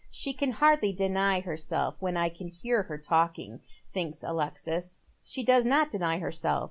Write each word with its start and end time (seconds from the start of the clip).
"She 0.23 0.33
can 0.33 0.53
hardly 0.53 0.93
deny 0.93 1.41
herself 1.41 2.01
when 2.01 2.17
I 2.17 2.29
can 2.29 2.47
hear 2.47 2.81
her 2.81 2.97
talking," 2.97 3.59
thinks 3.93 4.23
Alexis. 4.23 5.01
She 5.23 5.43
does 5.43 5.63
not 5.63 5.91
deny 5.91 6.17
herself. 6.17 6.59